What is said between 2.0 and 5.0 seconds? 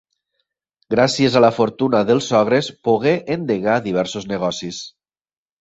dels sogres pogué endegar diversos negocis.